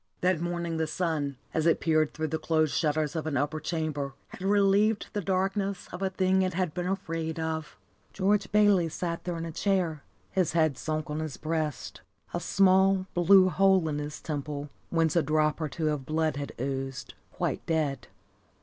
That 0.21 0.41
morning 0.41 0.77
the 0.77 0.87
sun, 0.87 1.37
as 1.53 1.67
it 1.67 1.79
peered 1.79 2.11
through 2.15 2.29
the 2.29 2.39
closed 2.39 2.73
shutters 2.73 3.15
of 3.15 3.27
an 3.27 3.37
upper 3.37 3.59
chamber, 3.59 4.15
had 4.29 4.41
relieved 4.41 5.09
the 5.13 5.21
darkness 5.21 5.87
of 5.93 6.01
a 6.01 6.09
thing 6.09 6.41
it 6.41 6.55
had 6.55 6.73
been 6.73 6.87
afraid 6.87 7.39
of. 7.39 7.77
George 8.11 8.51
Bayley 8.51 8.89
sat 8.89 9.25
there 9.25 9.37
in 9.37 9.45
a 9.45 9.51
chair, 9.51 10.01
his 10.31 10.53
head 10.53 10.75
sunk 10.75 11.11
on 11.11 11.19
his 11.19 11.37
breast, 11.37 12.01
a 12.33 12.39
small, 12.39 13.05
blue 13.13 13.49
hole 13.49 13.87
in 13.87 13.99
his 13.99 14.19
temple, 14.19 14.71
whence 14.89 15.15
a 15.15 15.21
drop 15.21 15.61
or 15.61 15.69
two 15.69 15.91
of 15.91 16.07
blood 16.07 16.35
had 16.35 16.53
oozed, 16.59 17.13
quite 17.31 17.63
dead. 17.67 18.07